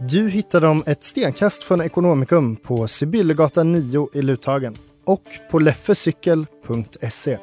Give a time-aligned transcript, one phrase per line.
[0.00, 7.38] Du hittar dem ett stenkast från Ekonomikum på Sibyllegatan 9 i Luthagen och på leffecykel.se.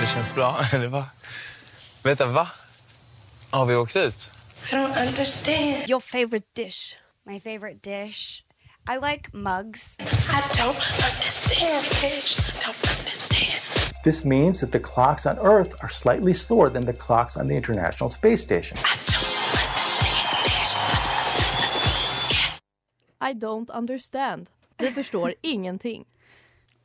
[0.00, 1.06] Det känns bra, eller va?
[2.04, 2.48] Vänta, va?
[3.50, 4.30] Har vi åkt ut?
[4.72, 5.90] I don't understand.
[5.90, 6.96] Your favorite dish?
[7.26, 8.44] My favorite dish?
[8.90, 9.96] I like mugs.
[10.00, 12.38] I don't understand, bitch.
[12.62, 13.67] Don't understand.
[14.08, 17.54] This means that the clocks on Earth are slightly slower than the clocks on the
[17.54, 18.78] International Space Station.
[23.20, 24.50] I don't understand.
[24.78, 26.04] Vi förstår ingenting.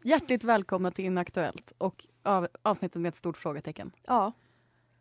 [0.04, 3.92] Hjärtligt välkomna till Inaktuellt och av, avsnittet med ett stort frågetecken.
[4.06, 4.32] Ja.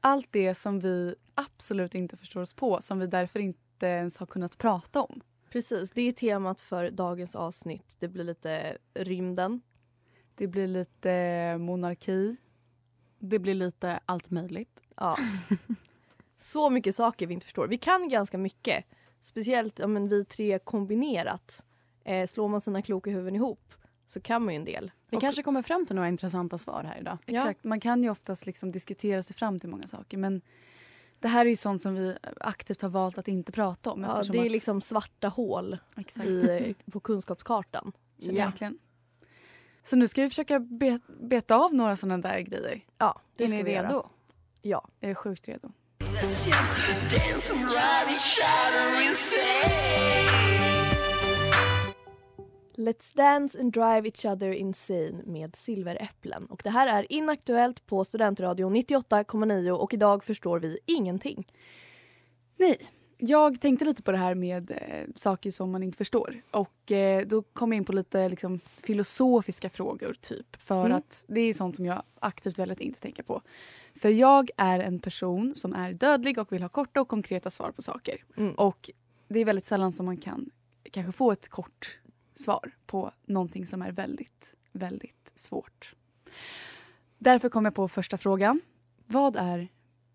[0.00, 4.26] Allt det som vi absolut inte förstår oss på, som vi därför inte ens har
[4.26, 5.20] kunnat prata om.
[5.50, 7.96] Precis, det är temat för dagens avsnitt.
[7.98, 9.60] Det blir lite rymden.
[10.42, 12.36] Det blir lite monarki.
[13.18, 14.80] Det blir lite allt möjligt.
[14.96, 15.16] Ja.
[16.38, 17.68] Så mycket saker vi inte förstår.
[17.68, 18.84] Vi kan ganska mycket.
[19.20, 21.64] Speciellt ja, men vi tre kombinerat.
[22.04, 23.74] Eh, slår man sina kloka huvuden ihop
[24.06, 24.90] så kan man ju en del.
[25.10, 27.18] Vi Och- kanske kommer fram till några intressanta svar här idag.
[27.26, 27.64] Exakt.
[27.64, 30.40] Man kan ju oftast liksom diskutera sig fram till många saker men
[31.18, 34.02] det här är ju sånt som vi aktivt har valt att inte prata om.
[34.02, 35.78] Ja, det är att- liksom svarta hål
[36.24, 37.92] i, eh, på kunskapskartan.
[38.16, 38.34] jag.
[38.34, 38.78] Verkligen.
[39.84, 42.80] Så nu ska vi försöka be- beta av några sådana där grejer.
[42.98, 43.82] Ja, det är ska ni vi redo?
[43.92, 44.06] göra.
[44.62, 44.88] Ja.
[45.00, 45.72] Jag är sjukt redo.
[45.98, 49.72] Let's just dance and drive each other insane.
[52.76, 56.46] Let's dance and drive each other insane med Silveräpplen.
[56.46, 61.46] Och det här är Inaktuellt på Studentradion 98,9 och idag förstår vi ingenting.
[62.56, 62.78] Nej,
[63.24, 66.42] jag tänkte lite på det här med eh, saker som man inte förstår.
[66.50, 70.56] Och eh, då kom jag in på lite liksom, filosofiska frågor typ.
[70.56, 70.96] För Mm.
[70.96, 73.42] att det är sånt som jag aktivt väljer att inte tänka på.
[73.94, 77.70] För jag är en person som är dödlig och vill ha korta och konkreta svar
[77.70, 78.24] på saker.
[78.36, 78.54] Mm.
[78.54, 78.90] Och
[79.28, 80.50] det är väldigt sällan som man kan
[80.90, 81.98] kanske få ett kort
[82.34, 85.94] svar på någonting som är väldigt, väldigt svårt.
[87.18, 88.60] Därför kom jag på första frågan.
[89.06, 89.68] Vad är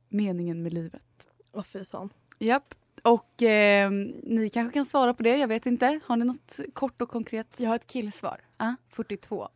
[0.10, 1.28] meningen med livet?
[1.52, 2.10] Åh fy fan.
[2.40, 2.74] Japp.
[3.08, 3.92] Och eh,
[4.24, 6.00] ni kanske kan svara på det, jag vet inte.
[6.06, 7.60] Har ni något kort och konkret?
[7.60, 8.42] Jag har ett killsvar.
[8.58, 8.74] Ah.
[8.90, 9.50] 42.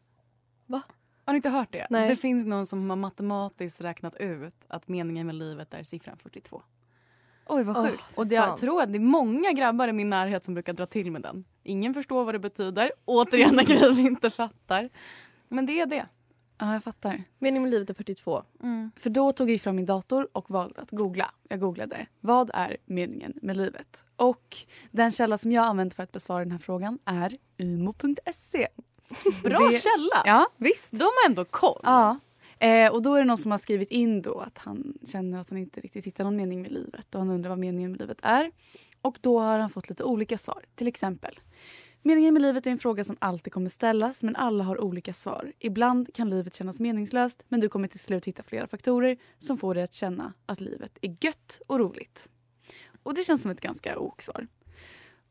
[0.66, 0.82] Va?
[1.26, 1.88] Har ni inte hört det?
[1.90, 2.10] Nej.
[2.10, 6.62] Det finns någon som har matematiskt räknat ut att meningen med livet är siffran 42.
[7.46, 8.08] Oj, vad sjukt.
[8.16, 10.86] Och det, jag tror att det är många grabbar i min närhet som brukar dra
[10.86, 11.46] till med den.
[11.64, 12.92] Ingen förstår vad det betyder.
[13.06, 14.90] Återigen en grej vi inte fattar.
[15.48, 16.06] Men det är det.
[16.62, 17.24] Ja, jag fattar.
[17.40, 18.44] Meningen med livet är 42.
[18.96, 21.32] För då tog jag fram min dator och valde att googla.
[21.50, 24.06] Jag googlade vad är meningen med livet?
[24.16, 24.58] Och
[24.92, 28.68] den källa som jag använt för att besvara den här frågan är umo.se.
[29.44, 30.22] Bra Det- källa!
[30.26, 30.92] Ja, visst.
[30.92, 31.80] De har ändå koll.
[31.84, 32.20] Ja.
[32.60, 35.50] Eh, och då är det någon som har skrivit in då att han känner att
[35.50, 38.18] han inte riktigt hittar någon mening med livet och han undrar vad meningen med livet
[38.22, 38.52] är.
[39.02, 40.64] Och då har han fått lite olika svar.
[40.76, 41.40] Till exempel.
[42.04, 45.54] Meningen med livet är en fråga som alltid kommer ställas men alla har olika svar.
[45.60, 49.76] Ibland kan livet kännas meningslöst men du kommer till slut hitta flera faktorer som får
[49.76, 52.30] dig att känna att livet är gött och roligt.
[53.04, 54.48] Och det känns som ett ganska ok-svar.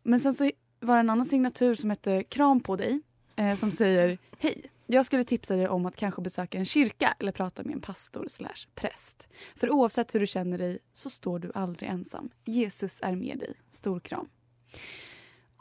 [0.03, 0.51] Men sen så
[0.81, 3.01] var det en annan signatur som hette Kram på dig
[3.37, 7.33] eh, som säger Hej, jag skulle tipsa dig om att kanske besöka en kyrka eller
[7.33, 9.29] prata med en pastor slash präst.
[9.57, 12.31] För oavsett hur du känner dig så står du aldrig ensam.
[12.45, 13.55] Jesus är med dig.
[13.71, 14.29] Stor kram.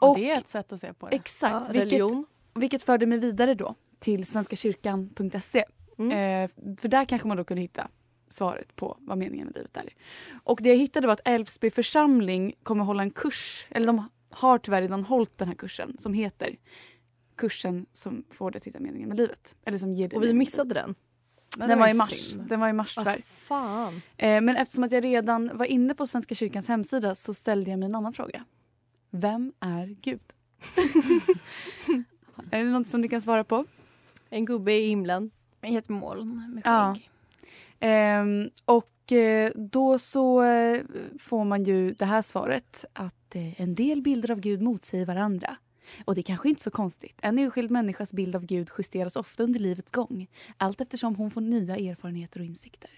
[0.08, 1.16] Och det är ett sätt att se på det.
[1.16, 1.66] Exakt.
[1.66, 2.26] Ja, vilket, religion.
[2.54, 5.64] vilket förde mig vidare då till svenskakyrkan.se.
[5.98, 6.10] Mm.
[6.12, 7.88] Eh, för där kanske man då kunde hitta
[8.28, 9.88] svaret på vad meningen med livet är.
[10.44, 14.58] Och det jag hittade var att Älvsby församling kommer hålla en kurs, eller de har
[14.58, 16.56] tyvärr redan hållit den här kursen som heter
[17.36, 19.54] kursen som får dig att hitta meningen med livet.
[19.64, 20.94] Eller som ger Och vi missade den.
[21.56, 22.10] det Den var i mars.
[22.10, 22.48] synd.
[22.48, 23.22] Den var i mars tyvärr.
[23.26, 24.02] Fan.
[24.16, 27.78] Eh, men eftersom att jag redan var inne på Svenska kyrkans hemsida så ställde jag
[27.78, 28.44] mig en annan fråga.
[29.10, 30.20] Vem är Gud?
[32.50, 33.64] är det något som ni kan svara på?
[34.30, 35.30] En gubbe i himlen.
[35.62, 36.94] I ett moln med Ja.
[36.94, 37.10] skägg.
[37.80, 40.82] Ehm, och eh, då så eh,
[41.20, 45.56] får man ju det här svaret att eh, en del bilder av Gud motsäger varandra.
[46.04, 47.18] Och det är kanske inte så konstigt.
[47.22, 50.26] En enskild människas bild av Gud justeras ofta under livets gång.
[50.56, 52.90] Allt eftersom hon får nya erfarenheter och insikter.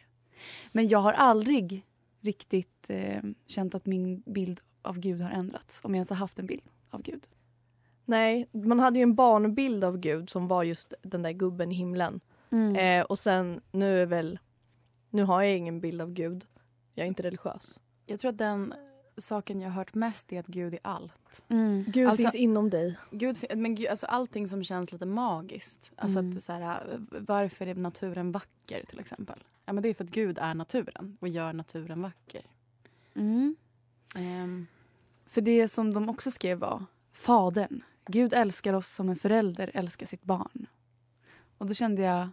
[0.73, 1.87] Men jag har aldrig
[2.20, 5.81] riktigt eh, känt att min bild av Gud har ändrats.
[5.84, 7.26] Om jag ens har haft en bild av Gud.
[8.05, 11.75] Nej, man hade ju en barnbild av Gud som var just den där gubben i
[11.75, 12.20] himlen.
[12.76, 14.38] Eh, och sen nu är väl...
[15.11, 16.46] Nu har jag ingen bild av Gud.
[16.94, 17.81] Jag är inte religiös.
[18.06, 18.75] Jag tror att den
[19.17, 21.43] saken jag har hört mest är att Gud är allt.
[21.49, 21.85] Mm.
[21.88, 22.99] Gud Alltså- finns inom dig.
[23.11, 25.90] Gud, men Gud, alltså allting som känns lite magiskt.
[25.96, 26.37] Alltså Mm.
[26.37, 29.44] att så här, varför är naturen vacker till exempel?
[29.64, 32.43] Ja, men det är för att Gud är naturen och gör naturen vacker.
[33.14, 33.56] Mm.
[34.14, 34.67] Ehm,
[35.26, 37.82] För det som de också skrev var Fadern.
[38.06, 40.67] Gud älskar oss som en förälder älskar sitt barn.
[41.59, 42.29] Och då kände jag,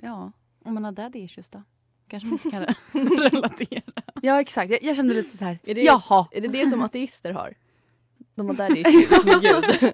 [0.00, 0.32] ja.
[0.64, 1.62] om man har daddy issues då?
[2.08, 2.62] Kanske man kan
[3.32, 3.82] relatera.
[4.22, 6.28] Ja exakt, jag, jag kände lite så här, Är det, jaha.
[6.30, 7.54] Är det det som ateister har?
[8.34, 9.92] De har daddy issues med Gud.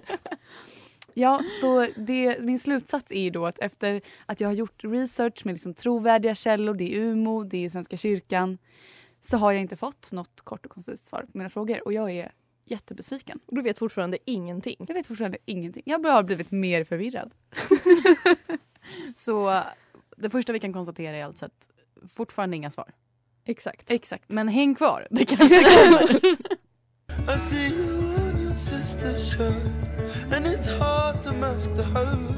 [1.13, 5.45] Ja, så det, min slutsats är ju då att efter att jag har gjort research
[5.45, 8.57] med liksom trovärdiga källor, det är UMO, det är Svenska kyrkan,
[9.25, 11.85] så har jag inte fått något kort och koncist svar på mina frågor.
[11.85, 12.31] Och jag är
[12.65, 13.39] jättebesviken.
[13.47, 14.75] Du vet fortfarande ingenting.
[14.87, 15.83] Jag vet fortfarande ingenting.
[15.85, 17.33] Jag har blivit mer förvirrad.
[19.15, 19.63] Så
[20.17, 21.67] det första vi kan konstatera är alltså att
[22.09, 22.91] fortfarande inga svar.
[23.45, 23.91] Exakt.
[23.91, 24.29] Exakt.
[24.29, 26.15] Men häng kvar, det kanske kommer.
[27.35, 32.35] I see you on your sister's shirt, and it's hard to mask the hurt.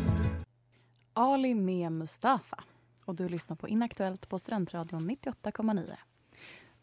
[1.14, 2.64] Ali med Mustafa.
[3.06, 5.96] Och du lyssnar på Inaktuellt på Studentradion 98,9.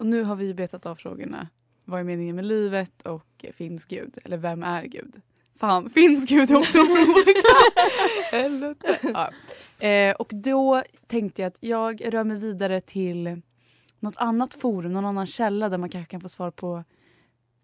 [0.03, 1.49] Och nu har vi betat av frågorna.
[1.85, 4.19] Vad är meningen med livet och eh, finns Gud?
[4.25, 5.21] Eller vem är Gud?
[5.57, 7.43] Fan, finns Gud också en fråga?
[8.43, 8.99] Helvete.
[9.03, 9.31] ja.
[9.87, 13.43] eh, och då tänkte jag att jag rör mig vidare till
[13.99, 16.85] något annat forum, någon annan källa där man kanske kan få svar på,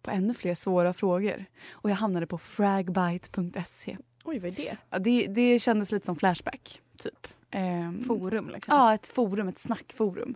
[0.02, 1.44] på ännu fler svåra frågor.
[1.72, 3.96] Och jag hamnade på fragbite.se.
[4.24, 4.76] Oj, vad är det?
[4.90, 7.26] Ja, det, det kändes lite som Flashback, typ.
[7.50, 8.76] Ehm, Forum liksom.
[8.76, 10.34] Ja, ett forum, ett snackforum.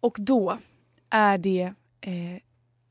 [0.00, 0.58] Och då
[1.10, 2.40] är det eh,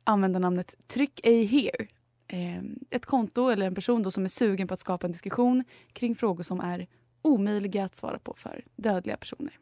[0.04, 1.88] användarnamnet Tryck ej here.
[2.27, 5.63] Eh, ett konto eller en person då som är sugen på att skapa en diskussion
[5.94, 6.88] kring frågor som är
[7.21, 9.60] omöjliga att svara på för dödliga personer.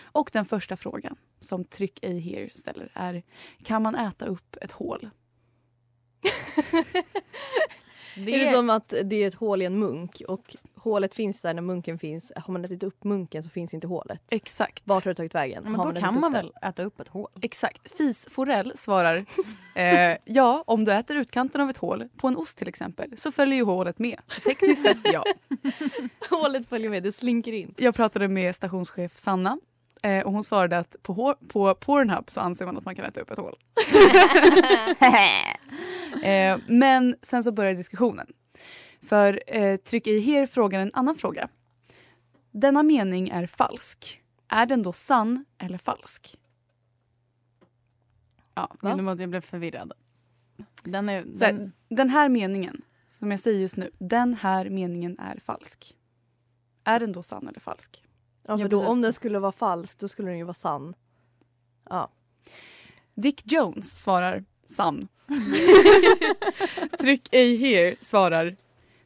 [0.00, 3.22] Och den första frågan som Tryck ej here ställer är
[3.62, 5.10] Kan man äta upp ett hål?
[8.16, 11.54] Är det som att det är ett hål i en munk och hålet finns där
[11.54, 12.32] när munken finns.
[12.36, 14.20] Har man ätit upp munken så finns inte hålet.
[14.30, 14.82] Exakt.
[14.86, 15.62] Vart har det tagit vägen?
[15.64, 17.30] Men har då ätit kan man väl äta upp ett hål?
[17.42, 17.98] Exakt.
[17.98, 19.16] Fis Forell svarar
[19.74, 23.32] eh, ja, om du äter utkanten av ett hål, på en ost till exempel, så
[23.32, 24.18] följer ju hålet med.
[24.28, 25.24] Så tekniskt sett ja.
[26.30, 27.74] Hålet följer med, det slinker in.
[27.78, 29.58] Jag pratade med stationschef Sanna
[30.02, 33.04] eh, och hon svarade att på, hår- på Pornhub så anser man att man kan
[33.04, 33.56] äta upp ett hål.
[36.22, 38.26] eh, men sen så började diskussionen.
[39.02, 41.48] För eh, Tryck i here frågar en annan fråga.
[42.50, 44.22] Denna mening är falsk.
[44.48, 46.36] Är den då sann eller falsk?
[48.54, 48.90] Ja, Va?
[48.90, 49.92] Genom att jag blev förvirrad.
[50.82, 51.36] Den är...
[51.36, 55.40] Så här, Den, den här meningen, som jag säger just nu, den här meningen är
[55.44, 55.96] falsk.
[56.84, 58.04] Är den då sann eller falsk?
[58.42, 60.94] Ja, för då, om den skulle vara falsk då skulle den ju vara sann.
[61.90, 62.10] Ja.
[63.14, 65.08] Dick Jones svarar sann.
[67.00, 68.56] Tryck ej here svarar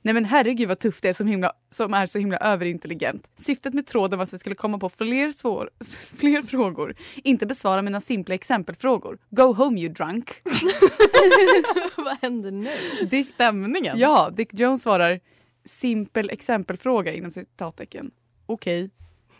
[0.04, 3.30] Nej men herregud vad tufft det är som, himla, som är så himla överintelligent.
[3.37, 5.70] Syftet med tråden var att vi skulle komma på fler, svår,
[6.16, 6.96] fler frågor.
[7.16, 9.18] Inte besvara mina simpla exempelfrågor.
[9.30, 10.30] Go home you drunk.
[11.96, 12.70] Vad händer nu?
[13.11, 13.99] Det är stämningen.
[13.99, 15.20] Ja, Dick Jones svarar
[15.64, 18.11] simpel exempelfråga inom citattecken.
[18.46, 18.90] Okej.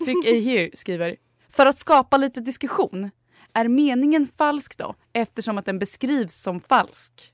[0.05, 1.17] Tryck ej here skriver
[1.49, 3.11] för att skapa lite diskussion.
[3.53, 7.34] Är meningen falsk då eftersom att den beskrivs som falsk?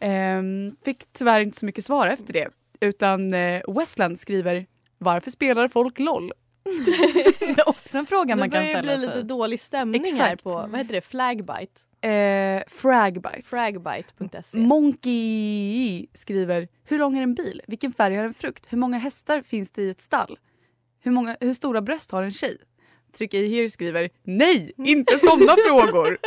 [0.00, 2.48] Ehm, fick tyvärr inte så mycket svar efter det
[2.80, 4.66] utan eh, Westland skriver
[4.98, 6.32] varför spelar folk LOL?
[6.64, 9.14] det är också en fråga Det man kan börjar ställa bli sig.
[9.16, 10.42] lite dålig stämning här Exakt.
[10.42, 12.08] på, vad heter det, flagbite?
[12.08, 13.42] Eh, Fragbite.
[13.44, 14.58] Fragbite.se.
[14.58, 17.62] Monkey skriver Hur lång är en bil?
[17.66, 18.66] Vilken färg har en frukt?
[18.68, 20.38] Hur många hästar finns det i ett stall?
[21.00, 22.56] Hur, många, hur stora bröst har en tjej?
[23.16, 26.18] Tryck i here skriver Nej, inte sådana frågor.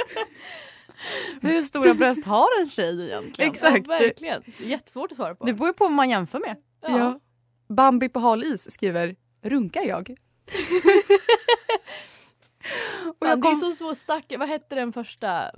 [1.41, 3.51] Hur stora bröst har en tjej egentligen?
[3.51, 3.87] Exakt.
[3.87, 4.43] Ja, verkligen.
[4.57, 5.45] Jättesvårt att svara på.
[5.45, 6.55] Det beror ju på vad man jämför med.
[6.81, 7.19] Ja.
[7.69, 10.09] Bambi på hal is skriver Runkar jag?
[13.05, 14.33] Och Ja, jag det är kom, så, så stack.
[14.39, 15.51] Vad hette den första?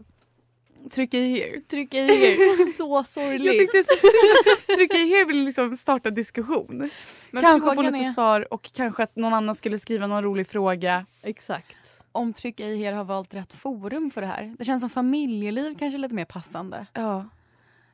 [0.91, 1.61] trycka i here.
[1.61, 2.71] Tryck i er.
[2.71, 3.45] Så sorgligt.
[3.45, 4.77] Jag tyckte det är så synd.
[4.77, 6.89] Trycka i here vill liksom starta diskussion.
[7.31, 10.47] Men kanske få lite är- svar och kanske att någon annan skulle skriva någon rolig
[10.47, 11.05] fråga.
[11.21, 11.77] Exakt.
[12.15, 14.55] Om Tryck i her har valt rätt forum för det här.
[14.59, 16.87] Det känns som familjeliv kanske är lite mer passande.
[16.93, 17.29] Ja.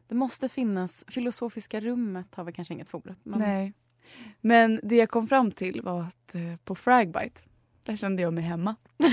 [0.07, 1.03] Det måste finnas.
[1.07, 3.15] Filosofiska rummet har väl kanske inget forum.
[3.23, 3.73] Men Nej.
[4.41, 7.41] Men det jag kom fram till var att eh, på Fragbite,
[7.85, 8.75] där kände jag mig hemma.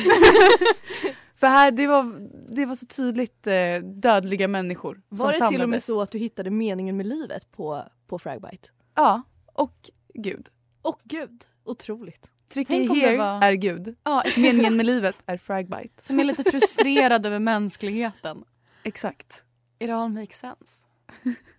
[1.37, 5.63] För här, det var, det var så tydligt eh, dödliga människor Var som det till
[5.63, 5.85] och med samlades.
[5.85, 8.69] så att du hittade meningen med livet på, på Fragbite?
[8.95, 10.49] Ja, och Gud.
[10.83, 12.31] Och gud, otroligt.
[12.55, 13.97] Det here var- är Gud.
[14.03, 14.23] Ja.
[14.37, 16.05] Meningen med livet är Fragbite.
[16.07, 18.45] Som är lite frustrerad över mänskligheten.
[18.83, 19.43] Exakt.
[19.79, 20.83] It all makes sense.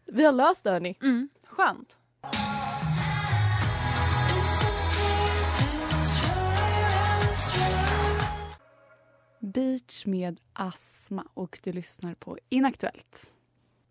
[0.05, 0.97] Vi har löst det hörni.
[1.01, 1.29] Mm.
[1.43, 1.97] Skönt.
[9.39, 13.31] Beach med astma och du lyssnar på Inaktuellt.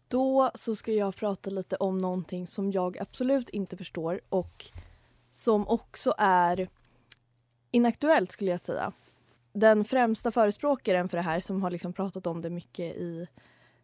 [0.09, 4.67] Då så ska jag prata lite om någonting som jag absolut inte förstår och
[5.33, 6.69] som också är
[7.77, 8.93] inaktuellt skulle jag säga.
[9.53, 13.27] Den främsta förespråkaren för det här som har liksom pratat om det mycket i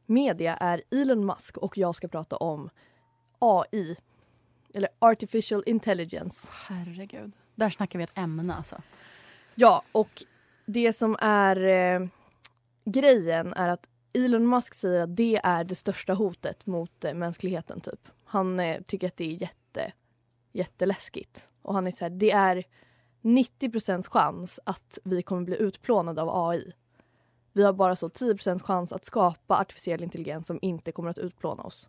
[0.06, 2.70] media är Elon Musk och jag ska prata om
[3.38, 3.96] AI.
[4.74, 6.48] Eller Artificial Intelligence.
[6.68, 7.32] Herregud.
[7.54, 8.82] Där snackar vi ett ämne alltså.
[9.54, 10.22] Ja, och
[10.66, 12.06] det som är eh,
[12.84, 17.80] grejen är att Elon Musk säger att det är det största hotet mot eh, mänskligheten.
[17.80, 18.08] typ.
[18.24, 19.92] Han eh, tycker att det är jätte,
[20.52, 21.48] jätteläskigt.
[21.62, 22.64] Och han är så här, det är
[23.22, 26.72] 90% chans att vi kommer bli utplånade av AI.
[27.52, 31.62] Vi har bara så 10% chans att skapa artificiell intelligens som inte kommer att utplåna
[31.62, 31.88] oss.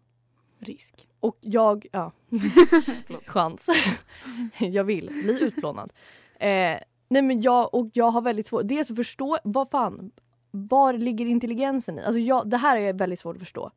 [0.60, 1.08] Risk.
[1.20, 2.12] Och jag, ja,
[3.26, 3.70] chans.
[4.60, 5.94] jag vill bli utplånad.
[6.40, 10.12] Eh, nej men jag, och jag har väldigt svårt, dels att förstå, vad fan,
[10.52, 12.04] var ligger intelligensen i?
[12.04, 13.72] Alltså jag, det här är väldigt svårt att förstå.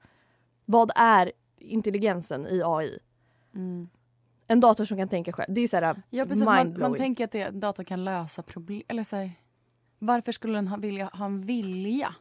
[0.65, 2.99] Vad är intelligensen i AI?
[4.47, 5.55] En dator som kan tänka själv.
[5.55, 6.45] Det är så här Ja, precis.
[6.45, 8.83] Man, man tänker att det, datorn kan lösa problem.
[8.89, 9.31] Eller så här,
[9.99, 12.15] varför skulle den ha, vilja, ha en vilja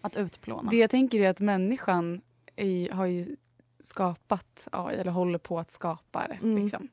[0.00, 0.70] att utplåna?
[0.70, 2.20] Det jag tänker är att människan
[2.56, 3.36] är, har ju
[3.80, 6.38] skapat AI, eller håller på att skapa det.
[6.42, 6.62] Mm.
[6.62, 6.88] Liksom.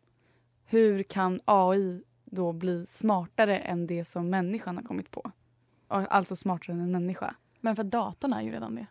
[0.66, 5.32] Hur kan AI då bli smartare än det som människan har kommit på?
[5.88, 7.36] Alltså smartare än en människa.
[7.62, 8.88] Men för datorn är ju redan det.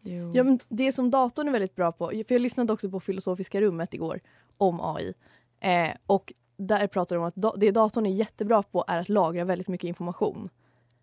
[0.00, 0.32] Jo.
[0.34, 3.60] Ja, men det som datorn är väldigt bra på, för jag lyssnade också på Filosofiska
[3.60, 4.20] rummet igår
[4.58, 5.14] om AI.
[5.60, 9.08] Eh, och där pratar de om att da- det datorn är jättebra på är att
[9.08, 10.48] lagra väldigt mycket information.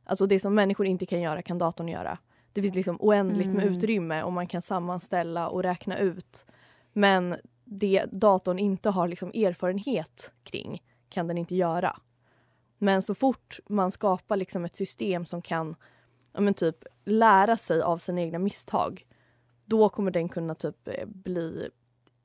[0.03, 2.17] Alltså det som människor inte kan göra kan datorn göra.
[2.53, 3.73] Det finns liksom oändligt med Mm.
[3.77, 6.45] utrymme och man kan sammanställa och räkna ut.
[6.93, 11.99] Men det datorn inte har liksom erfarenhet kring kan den inte göra.
[12.77, 15.75] Men så fort man skapar liksom ett system som kan
[16.33, 19.05] ja, men typ, lära sig av sina egna misstag
[19.65, 21.69] då kommer den kunna typ eh, bli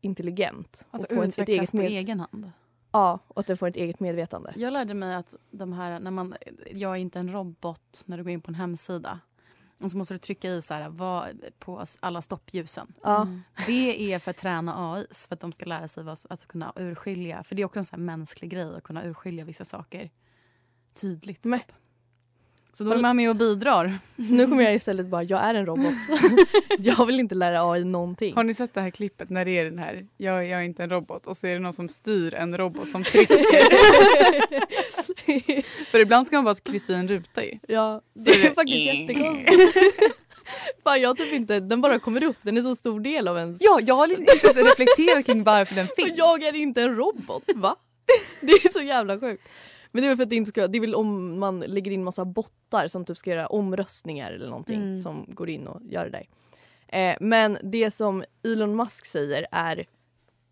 [0.00, 0.86] intelligent.
[0.90, 2.50] Alltså och få ett, ett utvecklas eget på med- egen hand.
[2.92, 4.52] Ja, och att den får ett eget medvetande.
[4.56, 6.34] Jag lärde mig att de här, när man,
[6.72, 9.20] jag är inte en robot när du går in på en hemsida.
[9.80, 12.92] Och så måste du trycka i så här, vad, på alla stoppljusen.
[13.02, 13.28] Ja.
[13.66, 16.72] Det är för att träna AI, för att de ska lära sig vad, att kunna
[16.76, 17.42] urskilja.
[17.42, 20.10] För det är också en sån här mänsklig grej att kunna urskilja vissa saker
[20.94, 21.44] tydligt.
[21.44, 21.72] Men- typ.
[22.72, 23.98] Så då är man med och bidrar.
[24.16, 25.94] Nu kommer jag istället bara, jag är en robot.
[26.78, 28.34] jag vill inte lära AI någonting.
[28.34, 30.82] Har ni sett det här klippet när det är den här, jag, jag är inte
[30.82, 33.36] en robot och så är det någon som styr en robot som trycker.
[35.90, 36.56] För ibland ska man
[36.88, 37.58] i en ruta ju.
[37.68, 39.76] Ja, Så det är är det- faktiskt jättekonstigt.
[40.84, 43.58] Fan, jag typ inte, den bara kommer upp, den är så stor del av ens...
[43.62, 46.18] Ja, jag har inte reflekterat kring varför den Och finns.
[46.18, 47.76] jag är inte en robot, va?
[48.40, 49.48] Det är så jävla sjukt.
[49.92, 51.90] Men det är väl för att det inte ska, det är väl om man lägger
[51.90, 55.00] in massa bottar som typ ska göra omröstningar eller någonting Mm.
[55.00, 56.26] som går in och gör det där.
[56.88, 59.86] Eh, men det som Elon Musk säger är,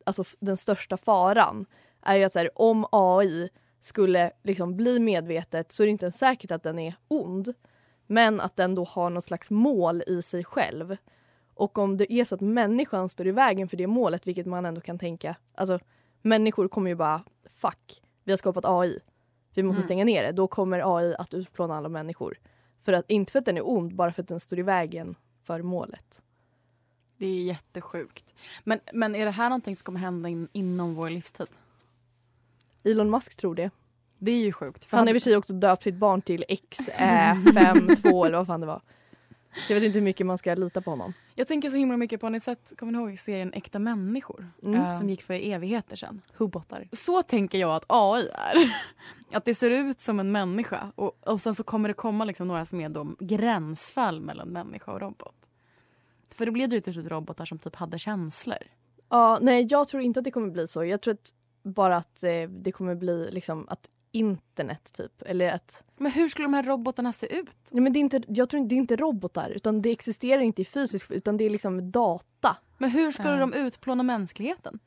[0.07, 1.67] alltså den största faran,
[2.03, 3.49] är ju att här, om AI
[3.81, 7.55] skulle liksom bli medvetet så är det inte ens säkert att den är ond.
[8.07, 10.97] Men att den då har något slags mål i sig själv.
[11.55, 14.67] Och om det är så att människan står i vägen för det målet, vilket man
[14.67, 15.79] ändå kan tänka, alltså
[16.23, 18.99] människor kommer ju bara fuck, vi har skapat AI,
[19.59, 19.85] vi måste Mm.
[19.85, 20.33] stänga ner det.
[20.33, 22.39] Då kommer AI att utplåna alla människor.
[22.83, 25.15] För att, inte för att den är ond, bara för att den står i vägen
[25.43, 26.23] för målet.
[27.17, 28.35] Det är jättesjukt.
[28.65, 31.47] Men, men är det här någonting som kommer hända in, inom vår livstid?
[32.85, 33.71] Elon Musk tror det.
[34.19, 34.89] Det är ju sjukt.
[34.91, 38.61] Han har i och för sig också döpt sitt barn till X52 eller vad fan
[38.61, 38.83] det var.
[39.69, 41.13] Jag vet inte hur mycket man ska lita på honom.
[41.35, 44.51] Jag tänker så himla mycket på, har ni sett, kommer ni ihåg serien Äkta människor?
[44.63, 44.81] Mm.
[44.81, 46.23] Eh, Som gick för evigheter sedan.
[46.37, 46.89] Hubotar.
[46.93, 48.73] Så tänker jag att AI är.
[49.37, 52.49] Att det ser ut som en människa och, och sen så kommer det komma liksom
[52.49, 55.35] några som är då gränsfall mellan människa och robot.
[56.35, 58.59] För då blir det ju till slut robotar som typ hade känslor.
[59.09, 60.85] Ja, nej, jag tror inte att det kommer bli så.
[60.85, 65.85] Jag tror att bara att eh, det kommer bli liksom att internet typ, eller att...
[65.97, 67.57] Men hur skulle de här robotarna se ut?
[67.71, 70.41] Nej, men det är inte, jag tror inte det är inte robotar, utan det existerar
[70.43, 72.57] inte i fysisk, utan det är liksom data.
[72.79, 73.37] Men hur skulle Ja.
[73.37, 74.79] de utplåna mänskligheten?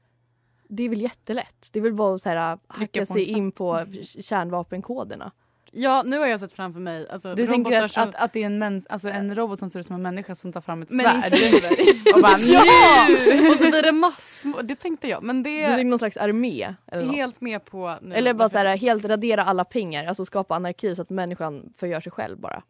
[0.68, 1.70] Det är väl jättelätt.
[1.72, 5.32] Det är väl bara att så här, hacka sig in på kärnvapenkoderna.
[5.74, 8.10] Ja, nu har jag sett framför mig alltså, Du tänker att, som...
[8.10, 10.36] att, att det är en, mäns, alltså en robot som ser ut som en människa
[10.36, 11.34] som tar fram ett Men svärd.
[12.16, 13.08] och bara ja!
[13.10, 13.50] nu!
[13.50, 14.64] Och så blir det massor.
[14.64, 15.24] Det tänkte jag.
[15.24, 16.76] Men det Det är någon slags armé.
[16.88, 17.16] Eller, något.
[17.16, 18.16] helt med på nu.
[18.16, 22.00] eller bara så här, helt radera alla pengar, alltså skapa anarki så att människan förgör
[22.00, 22.64] sig själv bara.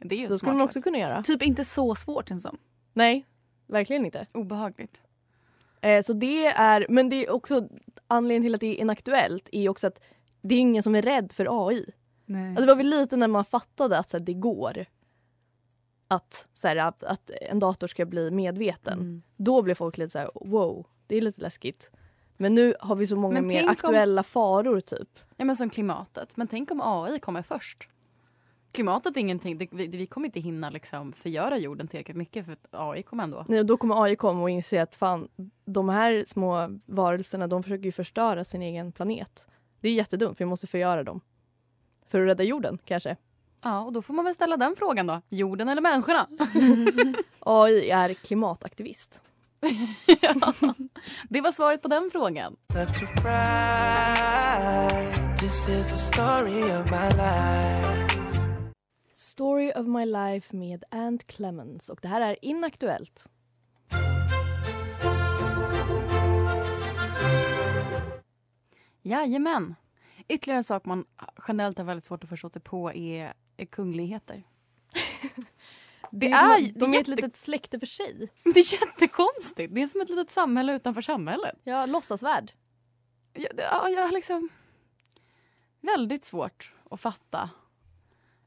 [0.00, 1.22] Det är ju Så skulle man också kunna göra.
[1.22, 2.58] Typ inte så svårt ens som.
[2.92, 3.26] Nej,
[3.66, 4.26] verkligen inte.
[4.32, 5.00] Obehagligt.
[5.80, 7.68] Eh, så det är, men det är också
[8.06, 10.00] anledningen till att det är inaktuellt är också att
[10.42, 11.84] det är ingen som är rädd för AI.
[12.28, 14.84] Alltså, det var väl lite när man fattade att så här, det går
[16.08, 18.98] att, så här, att, att en dator ska bli medveten.
[18.98, 19.22] Mm.
[19.36, 21.90] Då blev folk lite så här: wow, det är lite läskigt.
[22.36, 25.18] Men nu har vi så många Men mer tänk om- aktuella faror typ.
[25.36, 26.36] Ja, men som klimatet.
[26.36, 27.88] Men tänk om AI kommer först.
[28.72, 29.58] Klimatet är ingenting.
[29.58, 33.24] Det, vi, vi kommer inte hinna liksom förgöra jorden tillräckligt mycket för att AI kommer
[33.24, 33.44] ändå.
[33.48, 35.28] Nej, och då kommer AI komma och inse att fan,
[35.64, 39.48] de här små varelserna de försöker förstöra sin egen planet.
[39.82, 41.20] Det är jättedumt, för vi måste förgöra dem.
[42.08, 43.16] För att rädda jorden kanske.
[43.62, 45.20] Ja, och då får man väl ställa den frågan då.
[45.28, 46.28] Jorden eller människorna?
[47.40, 49.22] AI är klimataktivist.
[50.20, 50.52] ja,
[51.28, 52.56] det var svaret på den frågan.
[52.74, 53.40] Left to right.
[55.40, 58.18] This is the story of my life.
[59.14, 63.28] Story of my life med Ant Clemens och det här är inaktuellt.
[69.02, 69.74] Jajamän.
[70.28, 71.04] Ytterligare en sak man
[71.48, 74.42] generellt har väldigt svårt att förstå sig på är, är kungligheter.
[76.10, 78.30] Det är är, att de det är är ett litet släkte för sig.
[78.44, 79.74] Det är jättekonstigt.
[79.74, 81.56] Det är som ett litet samhälle utanför samhället.
[81.64, 82.52] Ja, låtsasvärld.
[83.32, 84.48] Ja, det- ja, jag liksom
[85.80, 87.50] väldigt svårt att fatta.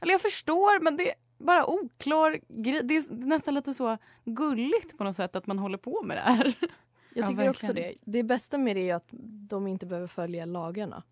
[0.02, 2.82] Eller jag förstår, men det är bara oklar grej.
[2.84, 6.22] Det är nästan lite så gulligt på något sätt att man håller på med det
[6.22, 6.54] här.
[7.18, 7.92] Jag Ja, tycker också verkligen.
[8.06, 8.12] det.
[8.12, 9.08] Det bästa med det är att
[9.50, 11.04] de inte behöver följa lagarna.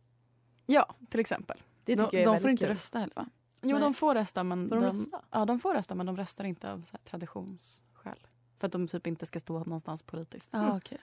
[0.66, 1.58] Ja, till exempel.
[1.84, 2.74] Det De, tycker jag är de får inte kul.
[2.74, 3.30] rösta heller va?
[3.62, 3.82] Jo, Nej.
[3.82, 5.22] de får rösta, men Får de rösta?
[5.32, 8.18] Ja, de får rösta, men de röstar inte av så traditionsskäl.
[8.60, 10.50] För att de typ inte ska stå någonstans politiskt.
[10.52, 10.98] Ja, okej.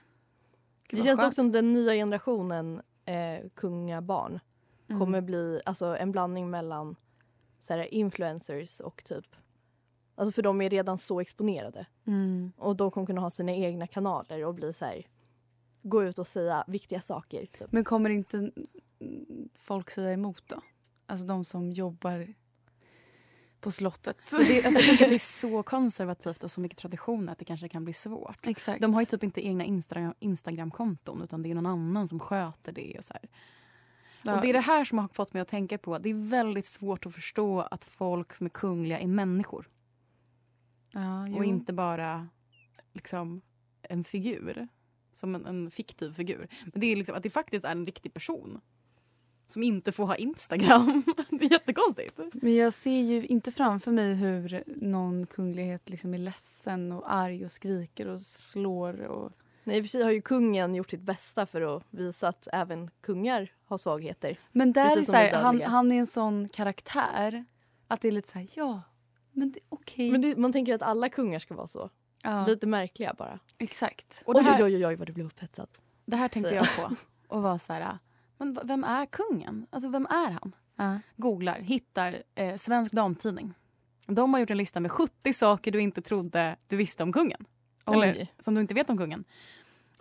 [0.87, 1.35] Gud, Det vad känns dock skönt.
[1.35, 4.39] som den nya generationen eh, kungabarn
[4.87, 4.99] Mm.
[4.99, 6.95] kommer bli alltså, en blandning mellan
[7.61, 9.35] så här, influencers och typ...
[10.21, 11.85] Alltså för de är redan så exponerade.
[12.07, 12.51] Mm.
[12.57, 15.07] Och de kommer kunna ha sina egna kanaler och bli så här...
[15.83, 17.45] Gå ut och säga viktiga saker.
[17.45, 17.71] Typ.
[17.71, 18.51] Men kommer inte
[19.55, 20.61] folk säga emot då?
[21.05, 22.33] Alltså de som jobbar
[23.59, 24.17] på slottet.
[24.31, 27.45] Det, alltså, jag tänker att det är så konservativt och så mycket tradition att det
[27.45, 28.47] kanske kan bli svårt.
[28.47, 28.81] Exakt.
[28.81, 32.71] De har ju typ inte egna Instagram, Instagramkonton utan det är någon annan som sköter
[32.71, 32.95] det.
[32.97, 33.29] Och, så här.
[34.23, 34.35] Ja.
[34.35, 36.65] och Det är det här som har fått mig att tänka på det är väldigt
[36.65, 39.67] svårt att förstå att folk som är kungliga är människor.
[40.91, 41.37] Ja.
[41.37, 42.27] Och inte bara
[42.93, 43.41] liksom,
[43.81, 44.67] en figur.
[45.13, 46.47] Som en, en fiktiv figur.
[46.63, 48.61] Men det är liksom att det faktiskt är en riktig person.
[49.47, 51.03] Som inte får ha Instagram.
[51.29, 52.19] det är jättekonstigt.
[52.33, 57.45] Men jag ser ju inte framför mig hur någon kunglighet liksom är ledsen och arg
[57.45, 59.01] och skriker och slår.
[59.01, 59.31] Och...
[59.63, 62.47] Nej, I och för sig har ju kungen gjort sitt bästa för att visa att
[62.53, 64.37] även kungar har svagheter.
[64.51, 67.45] Men där är så här, han, han är en sån karaktär
[67.87, 68.81] att det är lite så här, ja,
[69.31, 70.11] men det är okej.
[70.11, 71.89] Men det, man tänker att alla kungar ska vara så.
[72.23, 73.39] ja, Lite märkliga bara.
[73.57, 74.23] exakt.
[74.25, 75.67] Och det oj, här- oj, oj, oj vad du blev upphetsad.
[76.05, 76.55] Det här tänkte Så.
[76.55, 76.95] jag på.
[77.27, 77.97] Och var så här,
[78.37, 79.67] men vem är kungen?
[79.69, 80.55] Alltså vem är han?
[80.75, 80.99] Ja.
[81.17, 83.53] Googlar, hittar eh, Svensk Damtidning.
[84.05, 87.45] De har gjort en lista med 70 saker du inte trodde du visste om kungen.
[87.85, 87.95] Oj.
[88.09, 89.23] Eller som du inte vet om kungen.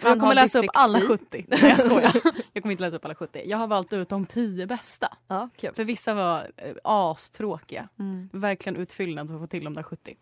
[0.00, 1.44] Han jag kommer läsa upp alla 70.
[1.48, 2.12] Nej jag skojar.
[2.52, 3.42] Jag kommer inte läsa upp alla 70.
[3.46, 5.16] Jag har valt ut de 10 bästa.
[5.28, 5.74] Ja, kul.
[5.74, 7.88] För vissa var eh, astråkiga.
[7.98, 8.28] Mm.
[8.32, 10.16] Verkligen utfyllnad för att få till de där 70.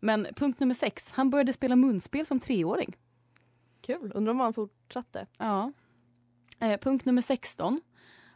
[0.00, 1.12] Men punkt nummer sex.
[1.12, 2.96] Han började spela munspel som treåring.
[3.82, 4.12] Kul.
[4.14, 5.26] Undrar om han fortsatte.
[5.38, 5.72] Ja.
[6.60, 7.80] Eh, punkt nummer 16.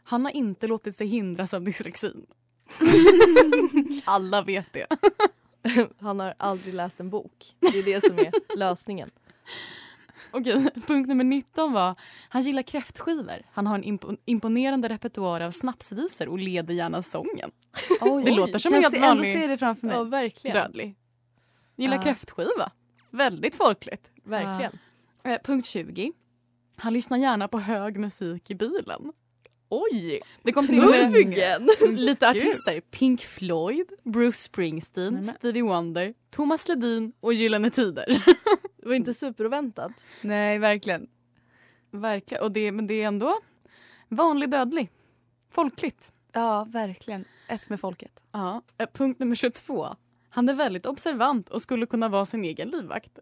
[0.03, 2.25] Han har inte låtit sig hindras av dyslexin.
[4.05, 4.87] Alla vet det.
[5.99, 7.55] Han har aldrig läst en bok.
[7.59, 9.11] Det är det som är lösningen.
[10.31, 11.95] Okej, punkt nummer 19 var
[12.29, 13.41] han gillar kräftskivor.
[13.51, 17.51] Han har en impo- imponerande repertoar av snapsvisor och leder gärna sången.
[18.01, 19.95] Oj, det låter som en helt ändå vanlig se det framför mig.
[19.95, 20.57] Ja, verkligen.
[20.57, 20.95] dödlig.
[21.75, 22.01] Gillar Ja.
[22.01, 22.71] kräftskiva.
[23.09, 24.09] Väldigt folkligt.
[24.23, 24.77] Verkligen.
[25.23, 26.11] Eh, punkt 20.
[26.77, 29.13] Han lyssnar gärna på hög musik i bilen.
[29.69, 30.21] Oj!
[30.43, 31.69] Det kom till Kungen!
[31.97, 32.81] lite artister.
[32.81, 38.05] Pink Floyd, Bruce Springsteen, Stevie Wonder, Thomas Ledin och Gyllene Tider.
[38.85, 39.91] Det var inte superoväntat.
[40.21, 41.07] Nej, verkligen.
[41.91, 42.43] Verkligen.
[42.43, 43.39] Och det, men det är ändå
[44.09, 44.89] vanlig dödlig.
[45.51, 46.11] Folkligt.
[46.31, 47.25] Ja, verkligen.
[47.47, 48.23] Ett med folket.
[48.31, 48.61] Ja.
[48.77, 49.95] Eh, Punkt nummer 22.
[50.29, 53.19] Han är väldigt observant och skulle kunna vara sin egen livvakt.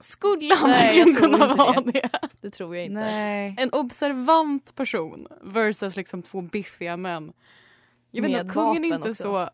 [0.00, 1.90] Skulle han verkligen kunna vara det.
[1.92, 2.10] det?
[2.40, 3.00] Det tror jag inte.
[3.00, 3.54] Nej.
[3.58, 7.32] En observant person versus liksom två biffiga män.
[8.10, 9.22] Jag vet inte, kungen är inte också.
[9.22, 9.50] så...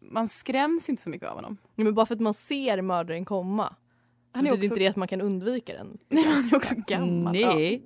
[0.00, 1.56] Man skräms ju inte så mycket av honom.
[1.74, 3.74] Men bara för att man ser mördaren komma.
[4.34, 5.98] Han är också- inte det att man kan undvika den.
[6.08, 7.32] Nej, han är också gammal.
[7.32, 7.82] Nej.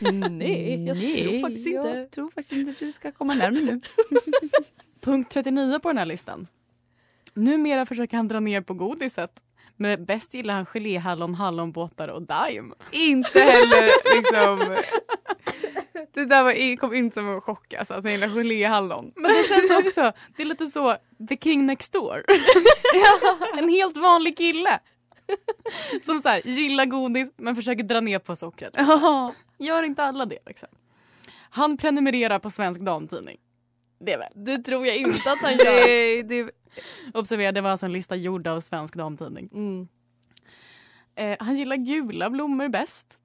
[0.30, 1.88] Nej, jag tror faktiskt inte.
[1.88, 3.80] Jag tror faktiskt inte att du ska komma närmare nu.
[5.00, 6.46] Punkt 39 på den här listan.
[7.34, 9.30] Numera försöker han dra ner på godiset.
[9.76, 12.74] Men bäst gillar han geléhallon, hallonbåtar och Daim.
[12.92, 14.76] inte heller liksom...
[16.14, 19.12] Det där var, kom inte som en chock alltså, att han gillar geléhallon.
[19.16, 20.96] Men det känns också, det är lite så
[21.28, 22.24] the king next door.
[23.58, 24.80] En helt vanlig kille.
[26.02, 28.74] Som så här, gillar godis men försöker dra ner på sockret.
[28.76, 29.34] Ja.
[29.58, 30.68] Gör inte alla det liksom?
[31.50, 33.38] Han prenumererar på Svensk Damtidning.
[33.98, 34.32] Det väl?
[34.34, 35.86] Det tror jag inte att han gör.
[35.86, 36.50] Det, det,
[37.14, 39.50] Observera, det var alltså en lista gjord av Svensk Damtidning.
[39.52, 39.88] Mm.
[41.14, 43.18] Eh, han gillar gula blommor bäst.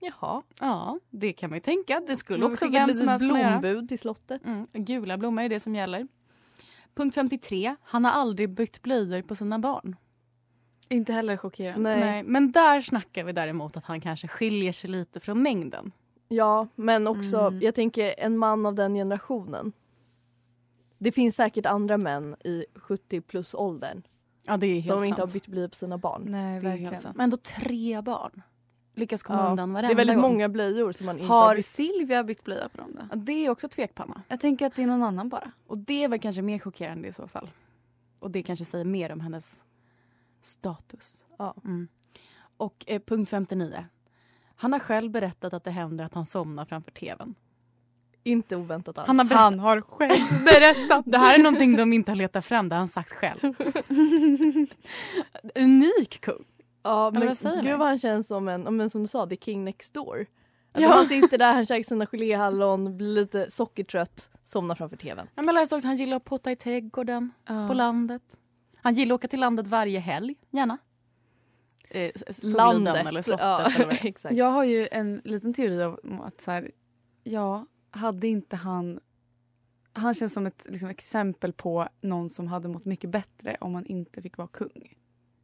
[0.00, 0.42] Jaha.
[0.60, 2.00] Ja, det kan man ju tänka.
[2.06, 4.46] Det skulle också vem som helst blombud till slottet.
[4.46, 6.08] Mm, gula blommor är det som gäller.
[6.94, 7.76] Punkt 53.
[7.82, 9.96] Han har aldrig bytt blöjor på sina barn.
[10.90, 11.96] Inte heller chockerande.
[11.96, 12.22] Nej.
[12.22, 15.92] Men där snackar vi däremot att han kanske skiljer sig lite från mängden.
[16.28, 17.60] Ja, men också, Mm.
[17.60, 19.72] jag tänker en man av den generationen.
[20.98, 24.02] Det finns säkert andra män i 70 plus åldern
[24.46, 25.06] Ja, det är helt som sant.
[25.06, 26.22] inte har bytt blöja på sina barn.
[26.28, 27.02] Nej, Det är verkligen.
[27.14, 28.42] Men ändå tre barn.
[28.94, 30.22] Lyckas komma Ja, undan det varenda är väldigt gång.
[30.32, 31.60] många blöjor som man inte har Har.
[31.60, 33.02] Silvia bytt blöja på dem då?
[33.10, 34.22] Ja, det är också tvekpanna.
[34.28, 35.52] Jag tänker att det är någon annan bara.
[35.66, 37.50] Och det är väl kanske mer chockerande i så fall.
[38.20, 39.64] Och det kanske säger mer om hennes
[40.42, 41.24] status.
[41.38, 41.54] Ja.
[41.64, 41.88] Mm.
[42.56, 43.84] Och eh, punkt 59.
[44.56, 47.34] Han har själv berättat att det händer att han somnar framför tvn.
[48.22, 49.06] Inte oväntat alls.
[49.06, 49.42] Han har berättat.
[49.44, 51.04] Han har själv berättat.
[51.06, 53.38] Det här är någonting de inte har letat fram, det har han sagt själv.
[55.54, 56.44] Unik kung.
[56.82, 59.36] Ja, men vad gud vad han känns som en, ja, men som du sa, the
[59.36, 60.26] king next door.
[60.72, 60.96] Alltså Ja.
[60.96, 65.26] Han sitter där, han käkar sina geléhallon, blir lite sockertrött, somnar framför tvn.
[65.34, 67.32] Ja, men Jag läste också att han gillar att potta i trädgården
[67.68, 68.22] på landet.
[68.82, 70.78] Han gillar att åka till landet varje helg, gärna.
[71.90, 72.10] Eh,
[72.56, 73.06] Landet.
[73.06, 73.40] eller slottet.
[73.44, 74.36] Ja, eller vad exakt.
[74.36, 76.70] Jag har ju en liten teori om att så här,
[77.24, 79.00] ja, hade inte han...
[79.92, 83.86] Han känns som ett liksom, exempel på någon som hade mått mycket bättre om han
[83.86, 84.94] inte fick vara kung.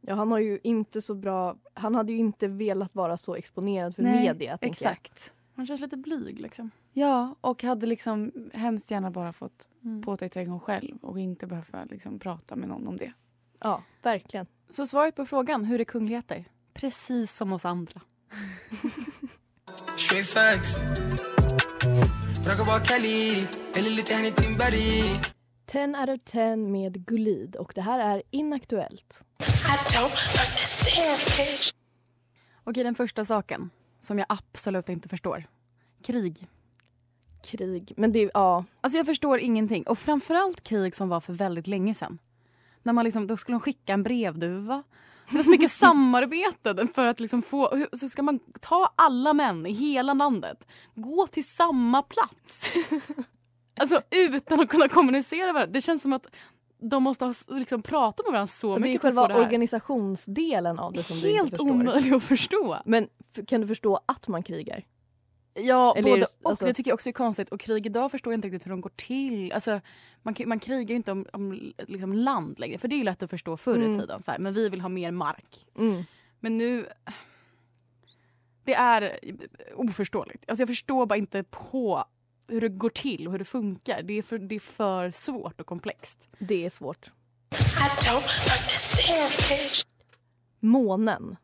[0.01, 3.95] Ja, han har ju inte så bra, han hade ju inte velat vara så exponerad
[3.95, 4.57] för Nej, media.
[4.57, 4.91] tänker jag.
[4.93, 5.33] Exakt.
[5.55, 6.71] Han känns lite blyg liksom.
[6.93, 10.01] Ja, och hade liksom hemskt gärna bara fått Mm.
[10.01, 13.13] påta i trädgården själv och inte behöva liksom, prata med någon om det.
[13.59, 14.45] Ja, verkligen.
[14.69, 16.45] Så svaret på frågan, hur är kungligheter?
[16.73, 18.01] Precis som oss andra.
[25.65, 29.23] 10 out of 10 med Gulid och det här är Inaktuellt.
[32.63, 33.69] Okej, den första saken
[34.01, 35.47] som jag absolut inte förstår.
[36.03, 36.47] Krig.
[37.43, 38.65] Krig, men det, ja.
[38.81, 39.83] Alltså jag förstår ingenting.
[39.87, 42.19] Och framförallt krig som var för väldigt länge sedan.
[42.87, 44.83] När man liksom, då skulle de skicka en brevduva.
[45.29, 47.85] Det var så mycket samarbete för att liksom få...
[47.93, 52.61] Så ska man ta alla män i hela landet, gå till samma plats.
[53.79, 55.73] Alltså utan att kunna kommunicera varandra.
[55.73, 56.25] Det känns som att
[56.81, 60.79] de måste ha liksom, pratat med varandra så Och det är mycket själva det organisationsdelen
[60.79, 61.69] av det som du inte Helt förstår.
[61.69, 62.77] omöjligt att förstå.
[62.85, 63.07] Men
[63.47, 64.83] kan du förstå att man krigar?
[65.57, 66.49] Ja, Eller både det- och.
[66.49, 67.49] alltså- Det tycker jag också är konstigt.
[67.49, 69.51] Och krig idag förstår jag inte riktigt hur de går till.
[69.51, 69.81] Alltså,
[70.23, 72.77] man, man krigar ju inte om, om liksom land längre.
[72.77, 73.99] För det är ju lätt att förstå förr i Mm.
[73.99, 74.23] tiden.
[74.23, 75.65] Så här, men vi vill ha mer mark.
[75.77, 76.03] Mm.
[76.39, 76.87] Men nu...
[78.63, 79.19] Det är
[79.75, 80.43] oförståeligt.
[80.47, 82.05] Alltså jag förstår bara inte på
[82.47, 84.01] hur det går till och hur det funkar.
[84.01, 86.27] Det är för, det är för svårt och komplext.
[86.39, 87.11] Det är svårt.
[89.01, 89.85] I.
[90.59, 91.35] Månen.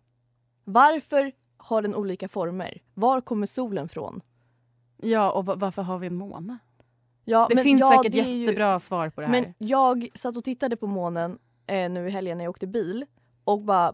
[0.64, 1.32] Varför
[1.64, 2.82] har den olika former?
[2.94, 4.22] Var kommer solen från?
[4.98, 6.58] Ja, och va- varför har vi en måne?
[7.26, 9.42] Ja, det men finns ja, säkert det är ju- jättebra svar på det här.
[9.42, 13.06] Men jag satt och tittade på månen eh, nu i helgen när jag åkte bil
[13.44, 13.94] och bara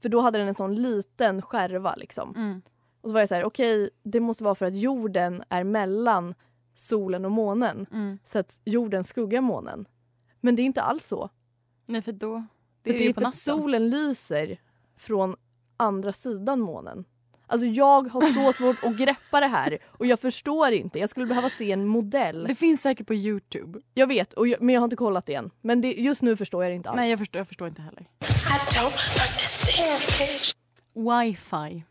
[0.00, 2.34] För då hade den en sån liten skärva liksom.
[2.36, 2.62] Mm.
[3.00, 6.34] Och så var jag så här, okej det måste vara för att jorden är mellan
[6.74, 7.86] solen och månen.
[7.92, 8.18] Mm.
[8.24, 9.88] Så att jorden skuggar månen.
[10.40, 11.30] Men det är inte alls så.
[11.86, 12.34] Nej, för då...
[12.36, 12.44] Det
[12.82, 14.60] Det är är, det på för att solen lyser
[14.96, 15.36] från
[15.80, 17.04] andra sidan månen.
[17.46, 20.98] Alltså jag har så svårt att greppa det här och jag förstår inte.
[20.98, 22.44] Jag skulle behöva se en modell.
[22.48, 23.78] Det finns säkert på Youtube.
[23.94, 25.50] Jag vet, och jag, men jag har inte kollat det än.
[25.60, 26.96] Men det, just nu förstår jag det inte alls.
[26.96, 28.06] Nej, jag förstår, jag förstår inte heller.
[30.94, 31.84] Wifi.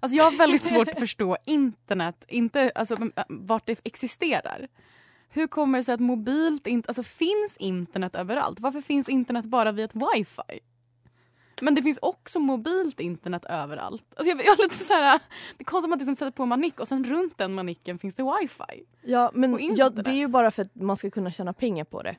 [0.00, 4.68] Alltså jag har väldigt svårt att förstå internet, inte alltså m- vart det existerar.
[5.28, 8.60] Hur kommer det sig att mobilt inte, alltså finns internet överallt?
[8.60, 10.60] Varför finns internet bara via ett wifi?
[11.62, 14.04] Men det finns också mobilt internet överallt.
[14.16, 15.20] Alltså jag, jag har lite så här,
[15.56, 17.98] det är konstigt att man liksom sätter på en manick och sen runt den manicken
[17.98, 18.84] finns det wifi.
[19.02, 22.02] Ja, men ja, det är ju bara för att man ska kunna tjäna pengar på
[22.02, 22.16] det.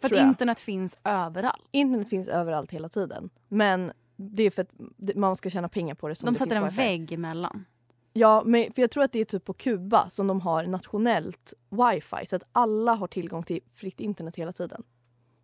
[0.00, 1.68] För att internet finns överallt.
[1.70, 3.30] Internet finns överallt hela tiden.
[3.48, 4.70] Men det är för att
[5.16, 6.14] man ska tjäna pengar på det.
[6.14, 6.76] Som De det sätter en wifi.
[6.76, 7.64] vägg emellan.
[8.12, 11.54] Ja, men för jag tror att det är typ på Kuba som de har nationellt
[11.70, 12.26] wifi.
[12.26, 14.82] Så att alla har tillgång till fritt internet hela tiden.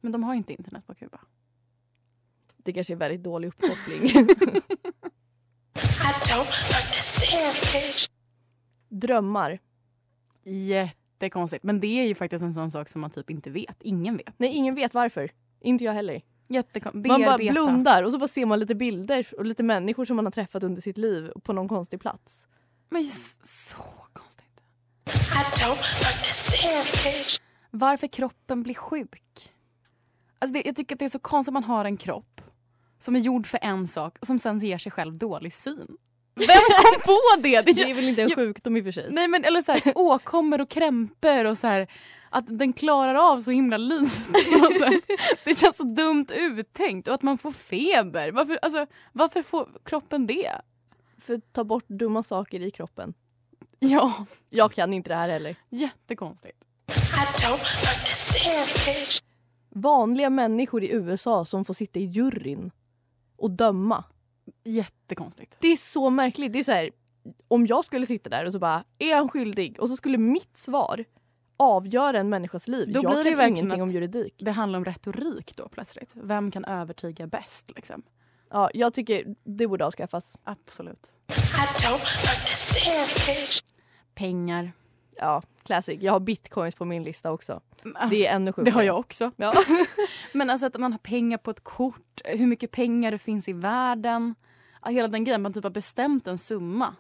[0.01, 1.21] Men de har inte internet på Kuba.
[2.67, 4.29] Det kanske är väldigt dålig uppkoppling.
[8.89, 9.59] Drömmar.
[10.45, 11.65] Jättekonstigt.
[11.65, 13.77] Men det är ju faktiskt en sån sak som man typ inte vet.
[13.81, 14.35] Ingen vet.
[14.37, 15.31] Nej, ingen vet varför.
[15.61, 16.23] Inte jag heller.
[16.49, 17.07] Jättekonstigt.
[17.07, 20.27] Man bara blundar och så bara ser man lite bilder och lite människor som man
[20.27, 22.47] har träffat under sitt liv på någon konstig plats.
[22.89, 23.07] Men
[23.45, 23.77] så
[24.13, 24.63] konstigt.
[27.71, 29.53] Varför kroppen blir sjuk.
[30.39, 32.41] Alltså det, jag tycker att det är så konstigt att man har en kropp
[32.99, 35.97] som är gjord för en sak och som sen ger sig själv dålig syn.
[36.35, 37.61] Vem kom på det?
[37.77, 39.09] Det är väl inte en sjukdom i och för sig.
[39.11, 41.87] Nej men eller så här, åkommor och krämpor och så här,
[42.31, 44.11] att den klarar av så himla lite.
[45.45, 48.31] Det känns så dumt uttänkt och att man får feber.
[48.33, 50.51] Varför, alltså, varför får kroppen det?
[51.19, 53.15] För att ta bort dumma saker i kroppen.
[53.79, 55.57] Ja, Jag kan inte det här heller.
[55.69, 56.59] jättekonstigt.
[59.75, 62.71] Vanliga människor i USA som får sitta i juryn
[63.37, 64.05] och döma.
[64.65, 65.57] Jättekonstigt.
[65.61, 66.53] Det är så märkligt.
[66.53, 66.91] Det är så här,
[67.49, 69.81] om jag skulle sitta där och så bara, är han skyldig?
[69.81, 71.05] Och så skulle mitt svar
[71.57, 72.93] avgöra en människas liv.
[72.93, 74.35] Då jag blir det kan ingenting om juridik.
[74.39, 76.11] Det handlar om retorik då plötsligt.
[76.13, 78.03] Vem kan övertyga bäst liksom?
[78.51, 80.37] Ja, jag tycker det borde avskaffas.
[80.45, 81.11] Absolut.
[84.15, 84.73] Pengar.
[85.19, 85.99] Ja, classic.
[86.03, 87.61] Jag har bitcoins på min lista också.
[87.95, 88.65] Alltså, det är ännu sjukare.
[88.65, 89.31] Det har jag också.
[89.37, 89.53] Ja.
[90.33, 93.53] Men alltså att man har pengar på ett kort, hur mycket pengar det finns i
[93.53, 94.35] världen.
[94.87, 96.95] Hela den grejen, man typ har bestämt en summa.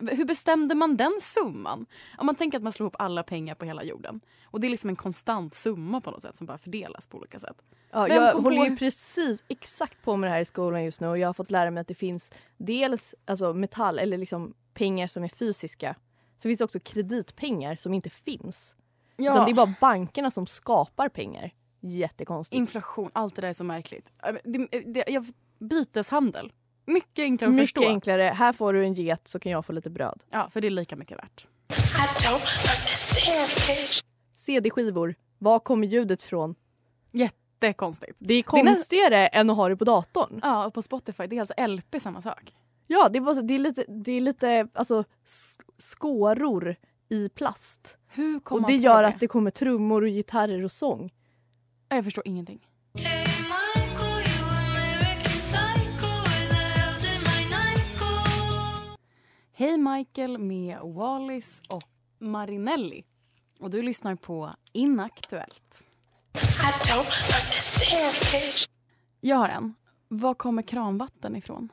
[0.00, 1.86] Hur bestämde man den summan?
[2.18, 4.20] Om man tänker att man slår ihop alla pengar på hela jorden.
[4.44, 7.38] Och det är liksom en konstant summa på något sätt som bara fördelas på olika
[7.38, 7.56] sätt.
[7.92, 11.00] Ja, Vem jag håller på- ju precis exakt på med det här i skolan just
[11.00, 14.54] nu och jag har fått lära mig att det finns dels alltså metall eller liksom
[14.74, 15.94] pengar som är fysiska.
[16.42, 18.76] Så finns det också kreditpengar som inte finns.
[19.16, 19.32] Ja.
[19.32, 21.50] Utan det är bara bankerna som skapar pengar.
[21.80, 22.58] Jättekonstigt.
[22.58, 24.08] Inflation, allt det där är så märkligt.
[24.22, 25.26] Äh, Det, det, jag,
[25.58, 26.52] byteshandel,
[26.86, 27.88] mycket enklare att Mycket förstå.
[27.88, 28.22] enklare.
[28.22, 30.22] Här får du en get så kan jag få lite bröd.
[30.30, 31.46] Ja, för det är lika mycket värt.
[34.36, 35.14] CD-skivor.
[35.38, 36.54] Var kommer ljudet från?
[37.12, 38.16] Jättekonstigt.
[38.18, 40.40] Det är är näst- konstigare än att ha det på datorn.
[40.42, 42.54] Ja, och på Spotify, det är alltså LP samma sak.
[42.86, 45.04] Ja, det är, bara, det är lite, det är lite alltså,
[45.80, 46.76] skåror
[47.08, 47.96] i plast.
[48.08, 49.08] Hur kom Och man det på gör det?
[49.08, 51.12] att det kommer trummor och gitarrer och sång.
[51.88, 52.66] Jag förstår ingenting.
[59.52, 61.82] Hej Michael med Wallis och
[62.18, 63.04] Marinelli.
[63.60, 65.84] Och du lyssnar på Inaktuellt.
[66.34, 66.38] I
[66.88, 68.66] don't understand, bitch.
[69.20, 69.74] Jag har en.
[70.08, 71.68] Var kommer kranvatten ifrån?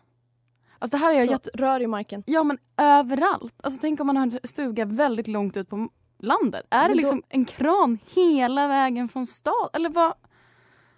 [0.79, 2.23] Alltså det här har jag att rör i marken.
[2.25, 3.55] Ja men överallt.
[3.63, 6.65] Alltså tänk om man har en stuga väldigt långt ut på landet.
[6.69, 9.69] Är det Men då- liksom en kran hela vägen från stad?
[9.73, 10.05] Eller vad?
[10.05, 10.13] Har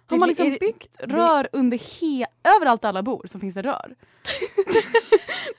[0.06, 2.26] Det man är- liksom är det- byggt det- rör under he...
[2.56, 3.96] Överallt alla bor så finns det rör.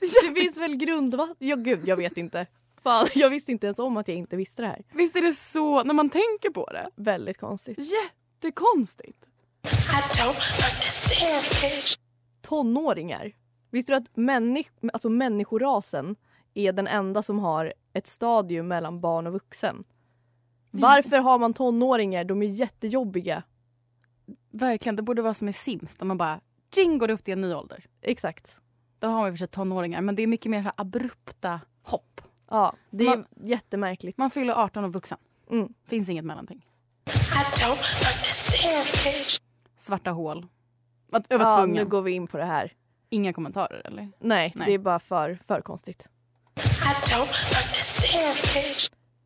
[0.00, 1.36] Det finns väl grundvatten?
[1.38, 2.46] Ja, gud, jag vet inte.
[2.82, 4.82] Fan, jag visste inte ens om att jag inte visste det här.
[4.92, 6.90] Visst är det så när man tänker på det?
[6.96, 7.78] Väldigt konstigt.
[7.78, 9.18] Jättekonstigt.
[12.42, 13.32] Tonåringar.
[13.72, 16.16] Visste du att människ- alltså människorasen
[16.54, 19.84] är den enda som har ett stadium mellan barn och vuxen?
[20.70, 22.24] Varför har man tonåringar?
[22.24, 23.42] De är jättejobbiga.
[24.50, 26.40] Verkligen, det borde vara som i Sims där man bara
[26.74, 27.84] tjing går upp till en ny ålder.
[28.00, 28.60] Exakt.
[28.98, 30.72] Då har man i och för sig tonåringar men det är mycket mer så här
[30.76, 32.20] abrupta hopp.
[32.50, 34.18] Ja, det är Man- jättemärkligt.
[34.18, 35.18] Man fyller 18 och vuxen.
[35.50, 35.74] Mm.
[35.86, 36.66] Finns inget mellanting.
[39.78, 40.46] Svarta hål.
[41.28, 41.76] Jag var ja, tvungen.
[41.76, 42.72] nu går vi in på det här.
[43.12, 44.08] Inga kommentarer eller?
[44.18, 44.66] Nej, Nej.
[44.66, 46.08] det är bara för, för konstigt.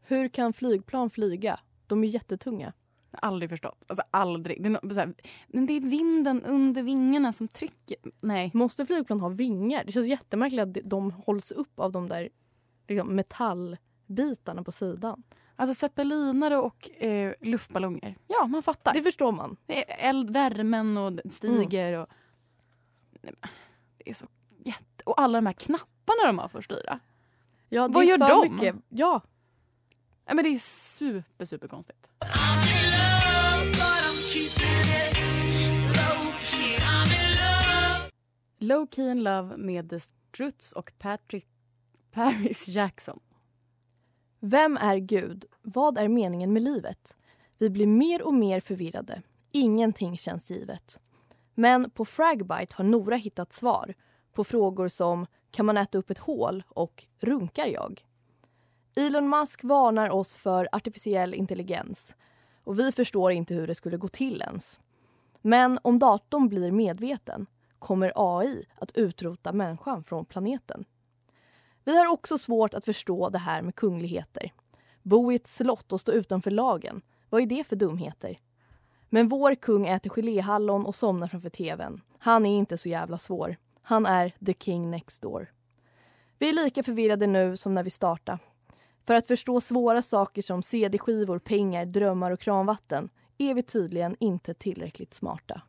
[0.02, 1.60] Hur kan flygplan flyga?
[1.86, 2.72] De är jättetunga.
[3.10, 3.84] Jag har aldrig förstått.
[3.88, 4.62] Alltså aldrig.
[4.62, 5.14] Det är, no- här,
[5.46, 7.96] men det är vinden under vingarna som trycker.
[8.20, 8.50] Nej.
[8.54, 9.84] Måste flygplan ha vingar?
[9.84, 12.28] Det känns jättemärkligt att de hålls upp av de där
[12.88, 15.22] liksom, metallbitarna på sidan.
[15.56, 18.16] Alltså zeppelinare och eh, luftballonger.
[18.26, 18.92] Ja, man fattar.
[18.92, 19.56] Det förstår man.
[19.88, 21.98] Eld, värmen och det stiger.
[21.98, 22.08] Och...
[24.06, 24.26] Är så
[24.64, 25.02] jätte...
[25.04, 27.00] Och alla de här knapparna de har för att styra.
[27.68, 28.54] Ja, det Vad gör de?
[28.54, 28.76] Mycket.
[28.88, 29.22] Ja,
[30.26, 32.06] Nej, men det är super, super konstigt.
[38.58, 41.46] Low Key in Love med The Struts och Patrick
[42.10, 43.20] Paris Jackson.
[44.40, 45.44] Vem är Gud?
[45.62, 47.16] Vad är meningen med livet?
[47.58, 49.22] Vi blir mer och mer förvirrade.
[49.52, 51.00] Ingenting känns givet.
[51.58, 53.94] Men på Fragbite har Nora hittat svar
[54.32, 58.04] på frågor som kan man äta upp ett hål och runkar jag?
[58.96, 62.14] Elon Musk varnar oss för artificiell intelligens
[62.64, 64.80] och vi förstår inte hur det skulle gå till ens.
[65.42, 67.46] Men om datorn blir medveten
[67.78, 70.84] kommer AI att utrota människan från planeten.
[71.84, 74.52] Vi har också svårt att förstå det här med kungligheter.
[75.02, 77.02] Bo i ett slott och stå utanför lagen.
[77.30, 78.40] Vad är det för dumheter?
[79.16, 82.00] Men vår kung äter geléhallon och somnar framför tvn.
[82.18, 83.56] Han är inte så jävla svår.
[83.82, 85.52] Han är the king next door.
[86.38, 88.38] Vi är lika förvirrade nu som när vi startade.
[89.06, 94.54] För att förstå svåra saker som CD-skivor, pengar, drömmar och kranvatten är vi tydligen inte
[94.54, 95.62] tillräckligt smarta.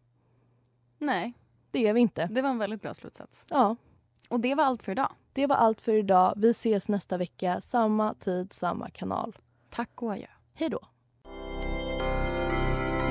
[0.98, 1.34] Nej,
[1.72, 2.28] Det är vi inte.
[2.32, 3.44] det var en väldigt bra slutsats.
[3.48, 3.76] Ja,
[4.30, 5.12] Och det var allt för idag.
[5.34, 6.34] det var allt för idag.
[6.38, 9.36] Vi ses nästa vecka, samma tid, samma kanal.
[9.70, 10.28] Tack och adjö.
[10.54, 10.80] Hej då!